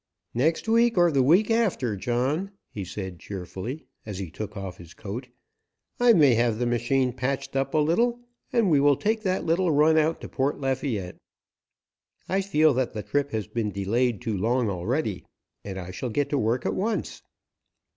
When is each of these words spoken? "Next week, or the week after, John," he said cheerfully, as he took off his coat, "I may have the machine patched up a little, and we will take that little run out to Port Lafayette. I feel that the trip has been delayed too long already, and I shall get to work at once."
"Next 0.33 0.67
week, 0.67 0.97
or 0.97 1.11
the 1.11 1.21
week 1.21 1.51
after, 1.51 1.95
John," 1.95 2.49
he 2.71 2.83
said 2.83 3.19
cheerfully, 3.19 3.85
as 4.03 4.17
he 4.17 4.31
took 4.31 4.57
off 4.57 4.77
his 4.79 4.95
coat, 4.95 5.27
"I 5.99 6.11
may 6.13 6.33
have 6.33 6.57
the 6.57 6.65
machine 6.65 7.13
patched 7.13 7.55
up 7.55 7.75
a 7.75 7.77
little, 7.77 8.19
and 8.51 8.71
we 8.71 8.79
will 8.79 8.95
take 8.95 9.21
that 9.21 9.45
little 9.45 9.69
run 9.71 9.99
out 9.99 10.19
to 10.21 10.27
Port 10.27 10.59
Lafayette. 10.59 11.17
I 12.27 12.41
feel 12.41 12.73
that 12.73 12.93
the 12.93 13.03
trip 13.03 13.29
has 13.29 13.45
been 13.45 13.69
delayed 13.69 14.23
too 14.23 14.35
long 14.35 14.71
already, 14.71 15.23
and 15.63 15.77
I 15.77 15.91
shall 15.91 16.09
get 16.09 16.31
to 16.31 16.37
work 16.39 16.65
at 16.65 16.73
once." 16.73 17.21